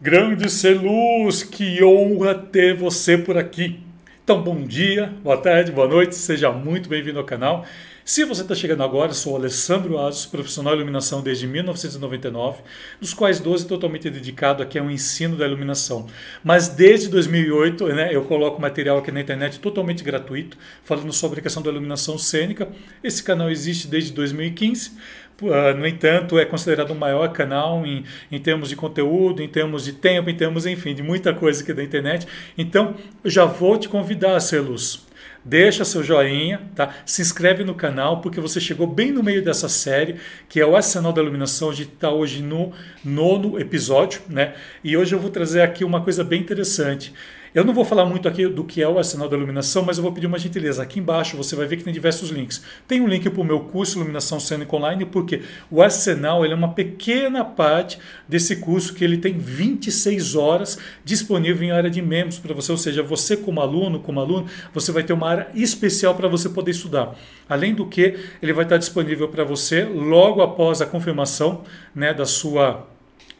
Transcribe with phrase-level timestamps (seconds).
[0.00, 3.80] Grande Celuz, que honra ter você por aqui.
[4.22, 7.66] Então, bom dia, boa tarde, boa noite, seja muito bem-vindo ao canal.
[8.04, 12.62] Se você está chegando agora, sou Alessandro Asos, profissional de iluminação desde 1999,
[13.00, 16.06] dos quais 12 totalmente dedicado aqui ao ensino da iluminação.
[16.44, 21.42] Mas desde 2008, né, eu coloco material aqui na internet totalmente gratuito, falando sobre a
[21.42, 22.68] questão da iluminação cênica.
[23.02, 25.27] Esse canal existe desde 2015, ah,
[25.76, 29.92] no entanto, é considerado o maior canal em, em termos de conteúdo, em termos de
[29.92, 32.26] tempo, em termos, enfim, de muita coisa aqui da internet.
[32.56, 35.06] Então, já vou te convidar a ser luz.
[35.44, 36.92] Deixa seu joinha, tá?
[37.06, 40.16] Se inscreve no canal, porque você chegou bem no meio dessa série,
[40.48, 41.70] que é o Arsenal da Iluminação.
[41.70, 42.72] A gente está hoje no
[43.04, 44.54] nono episódio, né?
[44.82, 47.14] E hoje eu vou trazer aqui uma coisa bem interessante.
[47.54, 50.02] Eu não vou falar muito aqui do que é o arsenal da iluminação, mas eu
[50.02, 50.82] vou pedir uma gentileza.
[50.82, 52.62] Aqui embaixo você vai ver que tem diversos links.
[52.86, 55.40] Tem um link para o meu curso Iluminação Cênica Online, porque
[55.70, 57.98] o arsenal é uma pequena parte
[58.28, 62.70] desse curso que ele tem 26 horas disponível em área de membros para você.
[62.70, 66.50] Ou seja, você como aluno, como aluno, você vai ter uma área especial para você
[66.50, 67.16] poder estudar.
[67.48, 71.62] Além do que, ele vai estar disponível para você logo após a confirmação
[71.94, 72.86] né, da sua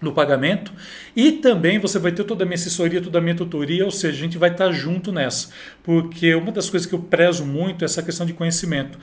[0.01, 0.73] no pagamento
[1.15, 4.17] e também você vai ter toda a minha assessoria, toda a minha tutoria, ou seja,
[4.17, 5.49] a gente vai estar junto nessa,
[5.83, 8.99] porque uma das coisas que eu prezo muito é essa questão de conhecimento.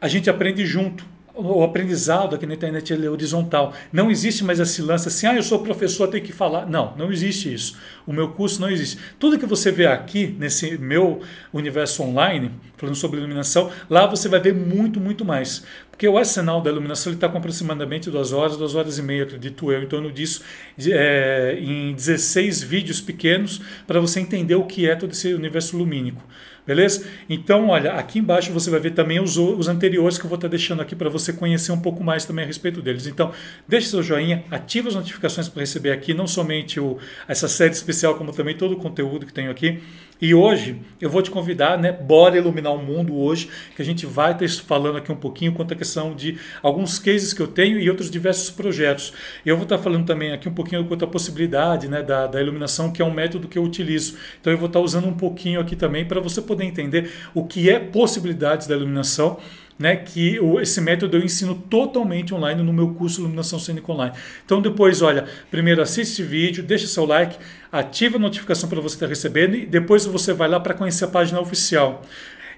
[0.00, 3.72] A gente aprende junto, o aprendizado aqui na internet é horizontal.
[3.92, 6.66] Não existe mais esse lance assim, ah, eu sou professor, tenho que falar.
[6.66, 7.78] Não, não existe isso.
[8.06, 8.98] O meu curso não existe.
[9.18, 11.20] Tudo que você vê aqui, nesse meu
[11.52, 15.64] universo online, falando sobre iluminação, lá você vai ver muito, muito mais.
[16.00, 19.70] Porque o arsenal da iluminação está com aproximadamente duas horas, duas horas e meia, acredito
[19.70, 20.42] eu, em torno disso,
[20.88, 26.26] é, em 16 vídeos pequenos, para você entender o que é todo esse universo lumínico.
[26.66, 27.06] Beleza?
[27.28, 30.48] Então, olha, aqui embaixo você vai ver também os, os anteriores que eu vou estar
[30.48, 33.06] deixando aqui para você conhecer um pouco mais também a respeito deles.
[33.06, 33.30] Então,
[33.68, 36.96] deixe seu joinha, ative as notificações para receber aqui não somente o,
[37.28, 39.82] essa série especial, como também todo o conteúdo que tenho aqui.
[40.20, 41.90] E hoje eu vou te convidar, né?
[41.90, 45.72] Bora iluminar o mundo hoje, que a gente vai estar falando aqui um pouquinho quanto
[45.72, 49.14] à questão de alguns cases que eu tenho e outros diversos projetos.
[49.46, 52.92] Eu vou estar falando também aqui um pouquinho quanto à possibilidade né, da, da iluminação,
[52.92, 54.18] que é um método que eu utilizo.
[54.40, 57.70] Então eu vou estar usando um pouquinho aqui também para você poder entender o que
[57.70, 59.38] é possibilidades da iluminação
[59.80, 64.14] né, que esse método eu ensino totalmente online no meu curso Iluminação Cênica Online.
[64.44, 67.34] Então depois, olha, primeiro assiste esse vídeo, deixa seu like,
[67.70, 71.08] ativa a notificação para você estar recebendo e depois você vai lá para conhecer a
[71.08, 72.02] página oficial.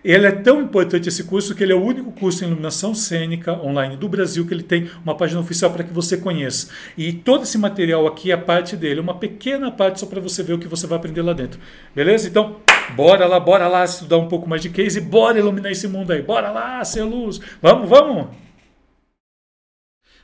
[0.04, 3.52] Ele é tão importante esse curso que ele é o único curso em iluminação cênica
[3.52, 6.70] online do Brasil que ele tem uma página oficial para que você conheça.
[6.98, 10.54] E todo esse material aqui é parte dele, uma pequena parte só para você ver
[10.54, 11.60] o que você vai aprender lá dentro.
[11.94, 12.26] Beleza?
[12.26, 12.56] Então,
[12.96, 16.10] bora lá, bora lá estudar um pouco mais de case e bora iluminar esse mundo
[16.10, 16.20] aí.
[16.20, 17.40] Bora lá, ser luz.
[17.60, 18.26] Vamos, vamos.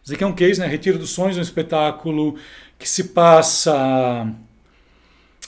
[0.03, 0.67] Isso aqui é um case, né?
[0.67, 2.37] Retiro dos Sonhos, um espetáculo
[2.77, 4.27] que se passa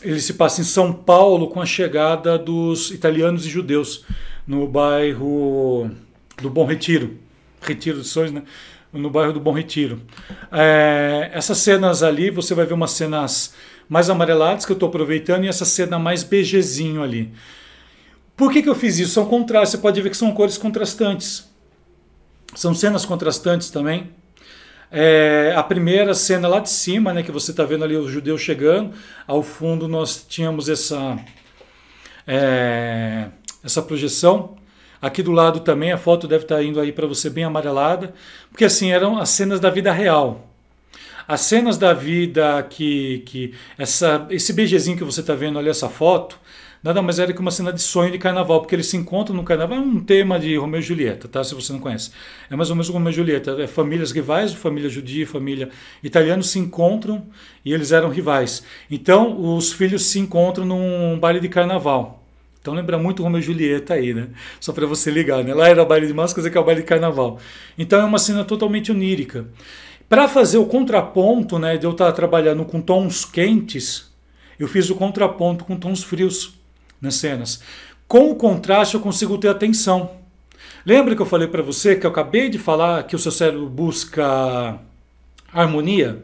[0.03, 4.05] ele se passa em São Paulo com a chegada dos italianos e judeus
[4.47, 5.91] no bairro
[6.41, 7.19] do Bom Retiro,
[7.61, 8.43] Retiro dos Sonhos, né?
[8.93, 10.03] No bairro do Bom Retiro.
[10.51, 13.55] É, essas cenas ali, você vai ver umas cenas
[13.89, 17.33] mais amareladas que eu estou aproveitando e essa cena mais begezinho ali.
[18.37, 19.13] Por que, que eu fiz isso?
[19.13, 21.49] São contrastes, você pode ver que são cores contrastantes.
[22.55, 24.11] São cenas contrastantes também.
[24.93, 28.41] É, a primeira cena lá de cima, né, que você está vendo ali os judeus
[28.41, 28.93] chegando,
[29.27, 31.17] ao fundo nós tínhamos essa,
[32.27, 33.29] é,
[33.63, 34.57] essa projeção.
[35.01, 38.13] Aqui do lado também a foto deve estar tá indo aí para você bem amarelada,
[38.51, 40.47] porque assim eram as cenas da vida real.
[41.27, 45.89] As cenas da vida que, que essa, esse beijezinho que você está vendo ali, essa
[45.89, 46.37] foto,
[46.83, 49.45] nada mais era que uma cena de sonho de carnaval, porque eles se encontram no
[49.45, 49.79] carnaval.
[49.79, 51.43] É um tema de Romeu e Julieta, tá?
[51.45, 52.11] Se você não conhece.
[52.51, 53.63] É mais ou menos Romeu e Julieta.
[53.63, 55.69] É famílias rivais, família judia, família
[56.03, 57.27] italiana se encontram
[57.65, 58.63] e eles eram rivais.
[58.91, 62.21] Então, os filhos se encontram num baile de carnaval.
[62.61, 64.29] Então lembra muito Romeu e Julieta aí, né?
[64.61, 65.55] Só para você ligar, né?
[65.55, 67.39] Lá era baile de máscaras, aqui é o baile de carnaval.
[67.79, 69.47] Então é uma cena totalmente onírica.
[70.11, 74.13] Para fazer o contraponto, né, de eu estar trabalhando com tons quentes,
[74.59, 76.60] eu fiz o contraponto com tons frios
[77.01, 77.61] nas cenas.
[78.07, 80.11] Com o contraste eu consigo ter atenção.
[80.85, 83.69] Lembra que eu falei para você que eu acabei de falar que o seu cérebro
[83.69, 84.79] busca
[85.53, 86.23] harmonia?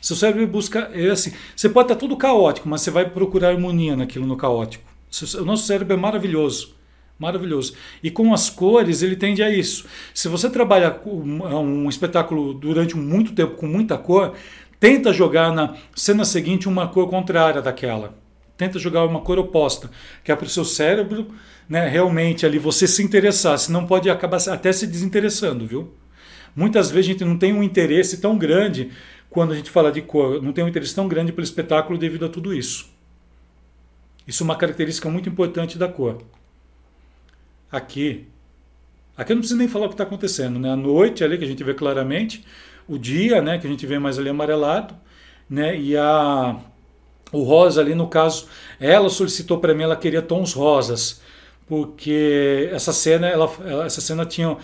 [0.00, 3.96] Seu cérebro busca, é assim, você pode estar tudo caótico, mas você vai procurar harmonia
[3.96, 4.84] naquilo no caótico.
[5.40, 6.74] O nosso cérebro é maravilhoso,
[7.18, 7.74] maravilhoso.
[8.02, 9.86] E com as cores ele tende a isso.
[10.14, 14.34] Se você trabalha um espetáculo durante muito tempo com muita cor,
[14.78, 18.14] tenta jogar na cena seguinte uma cor contrária daquela
[18.58, 19.88] tenta jogar uma cor oposta,
[20.22, 21.28] que é para o seu cérebro
[21.68, 25.94] né, realmente ali você se interessar, senão pode acabar até se desinteressando, viu?
[26.56, 28.90] Muitas vezes a gente não tem um interesse tão grande
[29.30, 32.24] quando a gente fala de cor, não tem um interesse tão grande pelo espetáculo devido
[32.24, 32.90] a tudo isso.
[34.26, 36.22] Isso é uma característica muito importante da cor.
[37.70, 38.26] Aqui,
[39.16, 40.70] aqui eu não preciso nem falar o que está acontecendo, né?
[40.70, 42.44] A noite ali que a gente vê claramente,
[42.88, 44.96] o dia, né, que a gente vê mais ali amarelado,
[45.48, 45.78] né?
[45.78, 46.58] E a
[47.30, 48.46] o rosa ali no caso,
[48.80, 51.20] ela solicitou para mim, ela queria tons rosas,
[51.66, 53.50] porque essa cena, ela,
[53.84, 54.56] essa cena tinha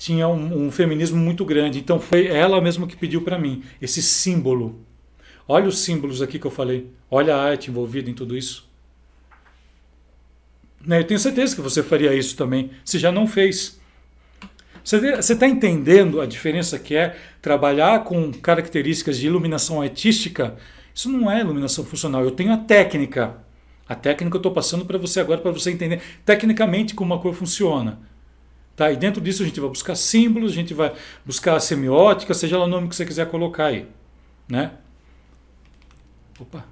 [0.00, 1.78] tinha um, um feminismo muito grande.
[1.78, 4.80] Então foi ela mesma que pediu para mim esse símbolo.
[5.46, 6.90] Olha os símbolos aqui que eu falei.
[7.10, 8.66] Olha a arte envolvida em tudo isso.
[10.86, 13.78] Né, eu tenho certeza que você faria isso também, se já não fez.
[14.82, 20.56] Você está entendendo a diferença que é trabalhar com características de iluminação artística?
[21.00, 22.22] Isso não é iluminação funcional.
[22.22, 23.38] Eu tenho a técnica.
[23.88, 27.32] A técnica eu estou passando para você agora, para você entender tecnicamente como a cor
[27.32, 27.98] funciona.
[28.76, 28.92] Tá?
[28.92, 30.92] E dentro disso a gente vai buscar símbolos, a gente vai
[31.24, 33.86] buscar semiótica, seja lá o nome que você quiser colocar aí.
[34.46, 34.72] Né?
[36.38, 36.66] Opa.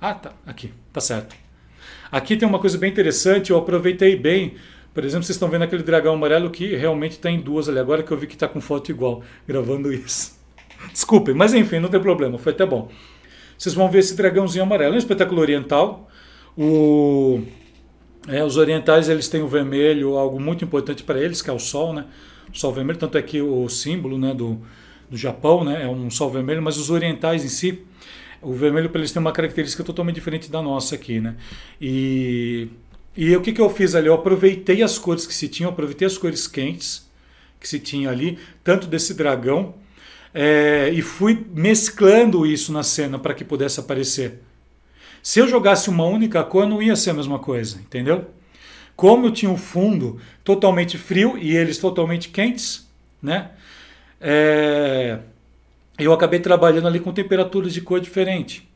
[0.00, 0.34] Ah, tá.
[0.46, 0.72] Aqui.
[0.92, 1.34] Tá certo.
[2.12, 4.54] Aqui tem uma coisa bem interessante, eu aproveitei bem.
[4.94, 7.80] Por exemplo, vocês estão vendo aquele dragão amarelo que realmente tem duas ali.
[7.80, 10.38] Agora que eu vi que está com foto igual, gravando isso.
[10.92, 12.88] Desculpem, mas enfim, não tem problema, foi até bom.
[13.58, 16.08] Vocês vão ver esse dragãozinho amarelo, é um espetáculo oriental.
[16.56, 17.42] O
[18.28, 21.58] é, os orientais eles têm o vermelho, algo muito importante para eles, que é o
[21.58, 22.04] sol, né?
[22.52, 24.60] O sol vermelho, tanto é que o símbolo né, do,
[25.10, 27.82] do Japão né, é um sol vermelho, mas os orientais em si,
[28.42, 31.36] o vermelho para eles tem uma característica totalmente diferente da nossa aqui, né?
[31.80, 32.68] E,
[33.16, 34.08] e o que, que eu fiz ali?
[34.08, 37.08] Eu aproveitei as cores que se tinham, aproveitei as cores quentes
[37.58, 39.74] que se tinha ali, tanto desse dragão,
[40.40, 44.40] é, e fui mesclando isso na cena para que pudesse aparecer.
[45.20, 48.24] Se eu jogasse uma única cor, não ia ser a mesma coisa, entendeu?
[48.94, 52.88] Como eu tinha um fundo totalmente frio e eles totalmente quentes,
[53.20, 53.50] né?
[54.20, 55.18] É,
[55.98, 58.68] eu acabei trabalhando ali com temperaturas de cor diferente.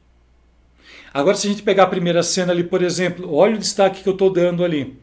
[1.15, 4.09] Agora, se a gente pegar a primeira cena ali, por exemplo, olha o destaque que
[4.09, 4.99] eu estou dando ali.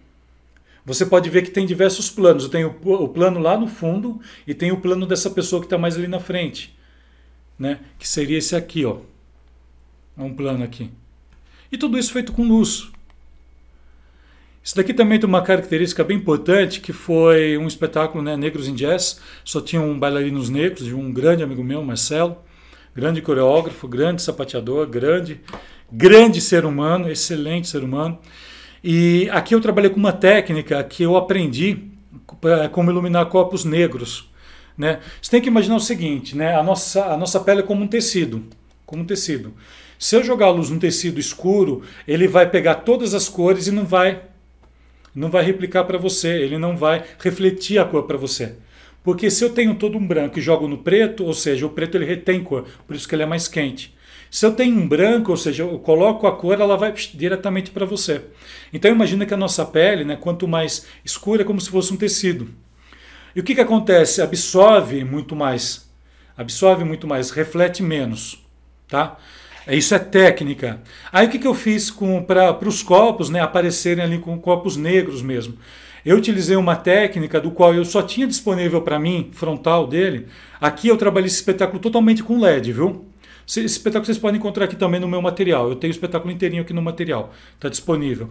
[0.85, 2.45] Você pode ver que tem diversos planos.
[2.45, 5.77] Eu tenho o plano lá no fundo e tem o plano dessa pessoa que está
[5.77, 6.75] mais ali na frente,
[7.57, 7.79] né?
[7.97, 8.97] Que seria esse aqui, ó.
[10.17, 10.89] É um plano aqui.
[11.71, 12.89] E tudo isso feito com luz.
[14.63, 18.75] Isso daqui também tem uma característica bem importante, que foi um espetáculo né, Negros em
[18.75, 19.19] Jazz.
[19.43, 22.37] Só tinham bailarinos negros, de um grande amigo meu, Marcelo,
[22.95, 25.41] grande coreógrafo, grande sapateador, grande,
[25.91, 28.19] grande ser humano, excelente ser humano.
[28.83, 31.77] E aqui eu trabalhei com uma técnica que eu aprendi
[32.71, 34.29] como iluminar corpos negros.
[34.77, 34.99] Né?
[35.21, 36.55] Você tem que imaginar o seguinte, né?
[36.55, 38.45] a, nossa, a nossa pele é como um tecido,
[38.85, 39.53] como um tecido.
[39.97, 43.71] Se eu jogar a luz num tecido escuro, ele vai pegar todas as cores e
[43.71, 44.21] não vai
[45.13, 48.55] não vai replicar para você, ele não vai refletir a cor para você.
[49.03, 51.97] Porque se eu tenho todo um branco e jogo no preto, ou seja, o preto
[51.97, 53.93] ele retém cor, por isso que ele é mais quente.
[54.31, 57.85] Se eu tenho um branco, ou seja, eu coloco a cor, ela vai diretamente para
[57.85, 58.21] você.
[58.71, 61.97] Então imagina que a nossa pele, né, quanto mais escura, é como se fosse um
[61.97, 62.49] tecido.
[63.35, 64.21] E o que, que acontece?
[64.21, 65.89] Absorve muito mais.
[66.37, 68.45] Absorve muito mais, reflete menos.
[68.87, 69.17] Tá?
[69.65, 70.81] É, isso é técnica.
[71.11, 71.93] Aí o que, que eu fiz
[72.25, 75.57] para os copos né, aparecerem ali com copos negros mesmo?
[76.05, 80.27] Eu utilizei uma técnica do qual eu só tinha disponível para mim, frontal dele.
[80.59, 83.05] Aqui eu trabalhei esse espetáculo totalmente com LED, viu?
[83.49, 85.69] Esse espetáculo vocês podem encontrar aqui também no meu material.
[85.69, 87.33] Eu tenho o espetáculo inteirinho aqui no material.
[87.55, 88.29] Está disponível.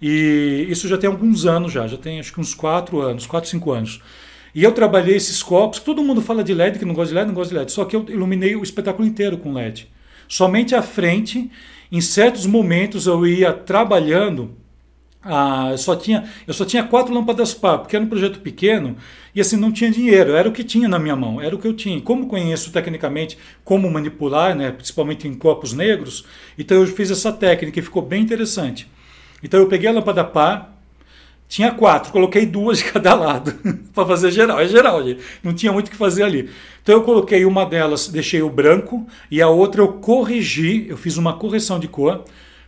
[0.00, 3.50] E isso já tem alguns anos já, já tem acho que uns 4 anos, 4,
[3.50, 4.00] 5 anos.
[4.54, 7.26] E eu trabalhei esses copos, todo mundo fala de LED, que não gosta de LED,
[7.26, 7.72] não gosta de LED.
[7.72, 9.88] Só que eu iluminei o espetáculo inteiro com LED.
[10.28, 11.50] Somente à frente,
[11.90, 14.56] em certos momentos eu ia trabalhando
[15.22, 18.96] ah, eu, só tinha, eu só tinha quatro lâmpadas par, porque era um projeto pequeno
[19.34, 21.68] e assim não tinha dinheiro, era o que tinha na minha mão, era o que
[21.68, 22.00] eu tinha.
[22.00, 26.24] Como conheço tecnicamente como manipular, né, principalmente em copos negros,
[26.58, 28.90] então eu fiz essa técnica e ficou bem interessante.
[29.42, 30.80] Então eu peguei a lâmpada par,
[31.46, 33.52] tinha quatro, coloquei duas de cada lado
[33.92, 34.58] para fazer geral.
[34.58, 35.00] É geral,
[35.42, 36.48] não tinha muito o que fazer ali.
[36.82, 41.16] Então eu coloquei uma delas, deixei o branco, e a outra eu corrigi, eu fiz
[41.16, 42.24] uma correção de cor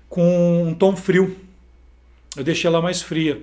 [0.08, 1.34] com um tom frio.
[2.36, 3.42] Eu deixei ela mais fria.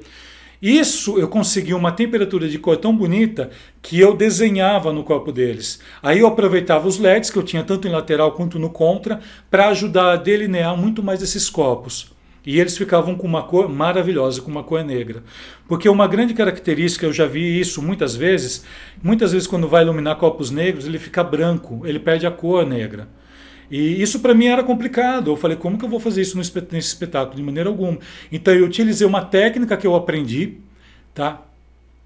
[0.61, 3.49] Isso eu consegui uma temperatura de cor tão bonita
[3.81, 5.79] que eu desenhava no corpo deles.
[6.03, 9.69] Aí eu aproveitava os LEDs que eu tinha tanto em lateral quanto no contra para
[9.69, 12.11] ajudar a delinear muito mais esses corpos.
[12.45, 15.23] E eles ficavam com uma cor maravilhosa, com uma cor negra.
[15.67, 18.65] Porque uma grande característica, eu já vi isso muitas vezes,
[19.01, 23.07] muitas vezes quando vai iluminar copos negros, ele fica branco, ele perde a cor negra.
[23.69, 25.31] E isso para mim era complicado.
[25.31, 27.35] Eu falei, como que eu vou fazer isso nesse espetáculo?
[27.35, 27.97] De maneira alguma.
[28.31, 30.57] Então eu utilizei uma técnica que eu aprendi,
[31.13, 31.41] tá?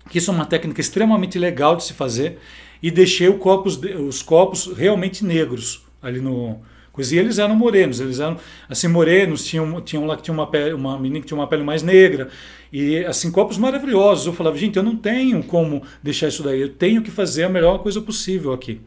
[0.09, 2.37] Que isso é uma técnica extremamente legal de se fazer,
[2.81, 6.59] e deixei os copos realmente negros ali no
[6.91, 7.15] coisa.
[7.15, 8.37] E eles eram morenos, eles eram
[8.69, 11.63] assim morenos, tinham, tinham lá que tinha uma pele, uma menina que tinha uma pele
[11.63, 12.29] mais negra
[12.71, 14.27] e assim copos maravilhosos.
[14.27, 17.49] Eu falava, gente, eu não tenho como deixar isso daí, eu tenho que fazer a
[17.49, 18.79] melhor coisa possível aqui.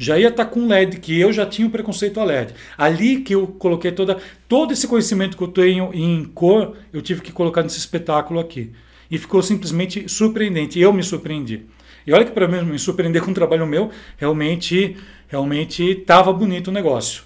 [0.00, 2.54] Já ia estar tá com LED, que eu já tinha o preconceito a LED.
[2.78, 4.16] Ali que eu coloquei toda,
[4.48, 8.72] todo esse conhecimento que eu tenho em cor, eu tive que colocar nesse espetáculo aqui.
[9.10, 10.80] E ficou simplesmente surpreendente.
[10.80, 11.66] Eu me surpreendi.
[12.06, 14.96] E olha que para mim me surpreender com um trabalho meu, realmente
[15.28, 17.24] realmente estava bonito o negócio.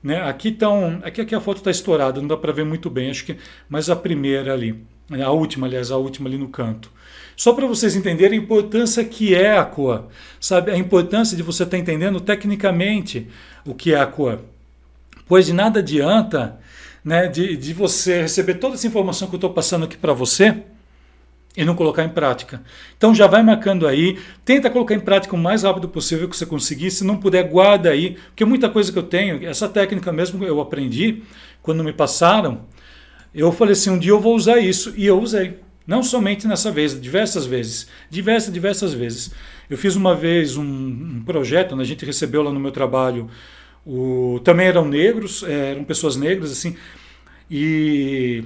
[0.00, 0.22] Né?
[0.22, 3.24] Aqui, tão, aqui, aqui a foto está estourada, não dá para ver muito bem, acho
[3.24, 3.36] que
[3.68, 6.90] mas a primeira ali, a última, aliás, a última ali no canto.
[7.36, 10.06] Só para vocês entenderem a importância que é a cor,
[10.40, 10.72] sabe?
[10.72, 13.28] A importância de você estar tá entendendo tecnicamente
[13.64, 14.40] o que é a cor.
[15.26, 16.58] Pois de nada adianta
[17.04, 20.62] né, de, de você receber toda essa informação que eu estou passando aqui para você
[21.56, 22.62] e não colocar em prática.
[22.96, 26.46] Então já vai marcando aí, tenta colocar em prática o mais rápido possível que você
[26.46, 30.44] conseguir, se não puder, guarda aí, porque muita coisa que eu tenho, essa técnica mesmo
[30.44, 31.22] eu aprendi
[31.62, 32.62] quando me passaram,
[33.34, 35.58] eu falei assim, um dia eu vou usar isso e eu usei.
[35.86, 39.30] Não somente nessa vez, diversas vezes, diversas, diversas vezes.
[39.70, 43.30] Eu fiz uma vez um, um projeto, né, a gente recebeu lá no meu trabalho,
[43.86, 46.76] o, também eram negros, é, eram pessoas negras assim,
[47.50, 48.44] e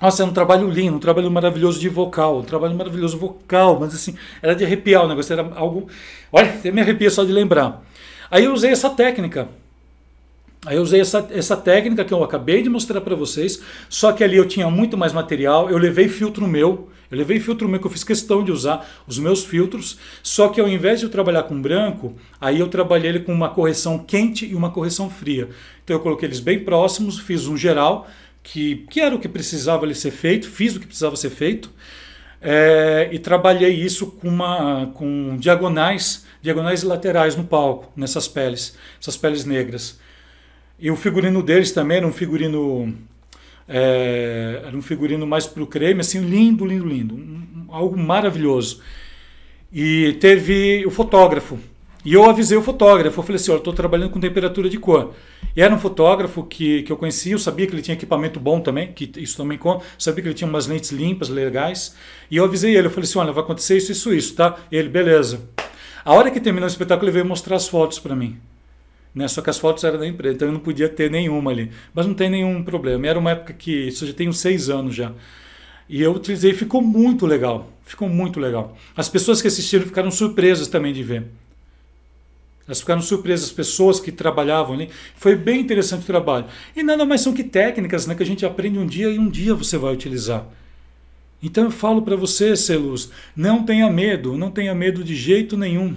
[0.00, 3.94] nossa, é um trabalho lindo, um trabalho maravilhoso de vocal, um trabalho maravilhoso vocal, mas
[3.94, 5.88] assim, era de arrepiar o negócio, era algo.
[6.30, 7.82] Olha, até me arrepia só de lembrar.
[8.30, 9.48] Aí eu usei essa técnica.
[10.66, 14.24] Aí eu usei essa, essa técnica que eu acabei de mostrar para vocês, só que
[14.24, 17.86] ali eu tinha muito mais material, eu levei filtro meu, eu levei filtro meu que
[17.86, 21.44] eu fiz questão de usar os meus filtros, só que ao invés de eu trabalhar
[21.44, 25.48] com branco, aí eu trabalhei ele com uma correção quente e uma correção fria.
[25.84, 28.08] Então eu coloquei eles bem próximos, fiz um geral,
[28.42, 31.70] que, que era o que precisava ali ser feito, fiz o que precisava ser feito,
[32.42, 39.16] é, e trabalhei isso com, uma, com diagonais, diagonais laterais no palco, nessas peles, essas
[39.16, 40.04] peles negras.
[40.78, 42.94] E o figurino deles também era um figurino
[43.68, 47.18] é, era um figurino mais para o creme, assim, lindo, lindo, lindo,
[47.68, 48.80] algo maravilhoso.
[49.72, 51.58] E teve o fotógrafo,
[52.06, 55.12] e eu avisei o fotógrafo, eu falei assim, olha, estou trabalhando com temperatura de cor.
[55.56, 58.60] E era um fotógrafo que, que eu conhecia, eu sabia que ele tinha equipamento bom
[58.60, 61.96] também, que isso também conta, sabia que ele tinha umas lentes limpas, legais.
[62.30, 64.56] E eu avisei ele, eu falei assim, olha, vai acontecer isso, isso, isso, tá?
[64.70, 65.50] E ele, beleza.
[66.04, 68.38] A hora que terminou o espetáculo, ele veio mostrar as fotos para mim.
[69.16, 69.26] Né?
[69.28, 71.70] Só que as fotos eram da empresa, então eu não podia ter nenhuma ali.
[71.94, 73.06] Mas não tem nenhum problema.
[73.06, 75.10] Era uma época que, isso já tem uns seis anos já.
[75.88, 77.72] E eu utilizei, ficou muito legal.
[77.82, 78.76] Ficou muito legal.
[78.94, 81.24] As pessoas que assistiram ficaram surpresas também de ver.
[82.66, 84.90] Elas ficaram surpresas, as pessoas que trabalhavam ali.
[85.14, 86.44] Foi bem interessante o trabalho.
[86.76, 89.30] E nada mais são que técnicas né, que a gente aprende um dia e um
[89.30, 90.46] dia você vai utilizar.
[91.42, 95.94] Então eu falo para você, Celuz, não tenha medo, não tenha medo de jeito nenhum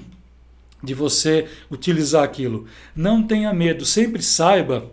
[0.83, 2.65] de você utilizar aquilo.
[2.95, 4.89] Não tenha medo, sempre saiba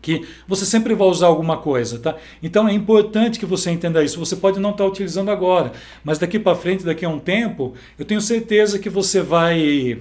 [0.00, 2.16] que você sempre vai usar alguma coisa, tá?
[2.42, 4.18] Então é importante que você entenda isso.
[4.18, 5.72] Você pode não estar utilizando agora,
[6.04, 9.98] mas daqui para frente, daqui a um tempo, eu tenho certeza que você vai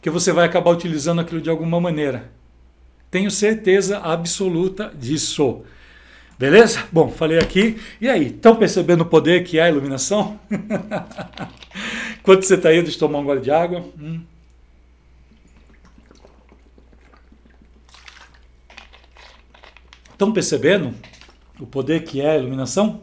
[0.00, 2.30] que você vai acabar utilizando aquilo de alguma maneira.
[3.10, 5.62] Tenho certeza absoluta disso.
[6.38, 6.84] Beleza?
[6.92, 7.78] Bom, falei aqui.
[8.00, 10.38] E aí, estão percebendo o poder que é a iluminação?
[12.20, 13.84] Enquanto você está aí, deixa eu tomar um gole de água.
[13.98, 14.20] Hum.
[20.16, 20.94] Estão percebendo
[21.60, 23.02] o poder que é a iluminação?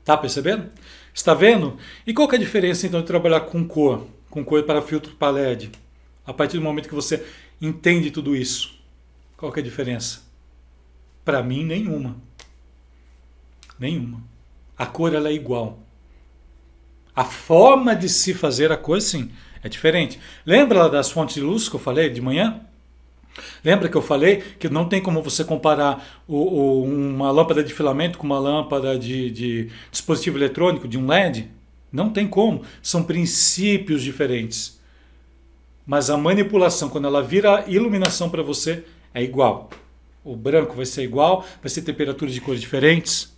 [0.00, 0.70] Está percebendo?
[1.12, 1.76] Está vendo?
[2.06, 4.06] E qual é a diferença então de trabalhar com cor?
[4.30, 5.72] com cor para filtro para LED.
[6.24, 7.26] A partir do momento que você
[7.60, 8.72] entende tudo isso,
[9.36, 10.22] qual é a diferença?
[11.24, 12.16] Para mim, nenhuma.
[13.78, 14.22] Nenhuma.
[14.78, 15.80] A cor ela é igual.
[17.14, 19.30] A forma de se fazer a cor, sim,
[19.62, 20.20] é diferente.
[20.46, 22.60] Lembra das fontes de luz que eu falei de manhã?
[23.64, 27.74] Lembra que eu falei que não tem como você comparar o, o, uma lâmpada de
[27.74, 31.48] filamento com uma lâmpada de, de dispositivo eletrônico, de um LED?
[31.92, 32.62] Não tem como.
[32.82, 34.80] São princípios diferentes.
[35.86, 39.70] Mas a manipulação, quando ela vira iluminação para você, é igual.
[40.24, 43.34] O branco vai ser igual, vai ser temperatura de cores diferentes.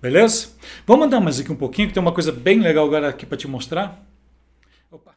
[0.00, 0.50] Beleza?
[0.86, 3.36] Vamos andar mais aqui um pouquinho, que tem uma coisa bem legal agora aqui para
[3.36, 4.06] te mostrar.
[4.90, 5.14] Opa.